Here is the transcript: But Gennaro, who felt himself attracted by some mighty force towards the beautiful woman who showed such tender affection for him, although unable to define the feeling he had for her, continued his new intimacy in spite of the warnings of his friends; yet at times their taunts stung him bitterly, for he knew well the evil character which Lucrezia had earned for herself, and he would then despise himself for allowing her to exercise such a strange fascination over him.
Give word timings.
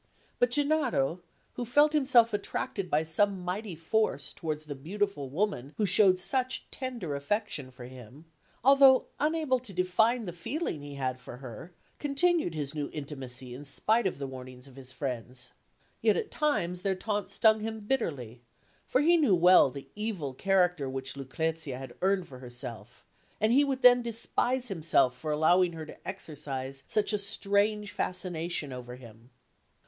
But 0.39 0.49
Gennaro, 0.49 1.21
who 1.53 1.63
felt 1.63 1.93
himself 1.93 2.33
attracted 2.33 2.89
by 2.89 3.03
some 3.03 3.41
mighty 3.45 3.75
force 3.75 4.33
towards 4.33 4.65
the 4.65 4.73
beautiful 4.73 5.29
woman 5.29 5.75
who 5.77 5.85
showed 5.85 6.19
such 6.19 6.67
tender 6.71 7.13
affection 7.13 7.69
for 7.69 7.85
him, 7.85 8.25
although 8.63 9.05
unable 9.19 9.59
to 9.59 9.71
define 9.73 10.25
the 10.25 10.33
feeling 10.33 10.81
he 10.81 10.95
had 10.95 11.19
for 11.19 11.37
her, 11.37 11.71
continued 11.99 12.55
his 12.55 12.73
new 12.73 12.89
intimacy 12.91 13.53
in 13.53 13.63
spite 13.63 14.07
of 14.07 14.17
the 14.17 14.25
warnings 14.25 14.67
of 14.67 14.75
his 14.75 14.91
friends; 14.91 15.53
yet 16.01 16.17
at 16.17 16.31
times 16.31 16.81
their 16.81 16.95
taunts 16.95 17.35
stung 17.35 17.59
him 17.59 17.79
bitterly, 17.81 18.41
for 18.87 19.01
he 19.01 19.17
knew 19.17 19.35
well 19.35 19.69
the 19.69 19.89
evil 19.95 20.33
character 20.33 20.89
which 20.89 21.15
Lucrezia 21.15 21.77
had 21.77 21.93
earned 22.01 22.27
for 22.27 22.39
herself, 22.39 23.05
and 23.39 23.53
he 23.53 23.63
would 23.63 23.83
then 23.83 24.01
despise 24.01 24.67
himself 24.67 25.15
for 25.15 25.29
allowing 25.29 25.73
her 25.73 25.85
to 25.85 26.07
exercise 26.07 26.81
such 26.87 27.13
a 27.13 27.19
strange 27.19 27.91
fascination 27.91 28.73
over 28.73 28.95
him. 28.95 29.29